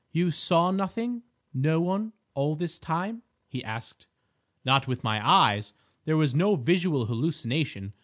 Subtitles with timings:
[0.11, 4.07] "You saw nothing—no one—all this time?" he asked.
[4.65, 5.73] "Not with my eyes.
[6.05, 7.93] There was no visual hallucination.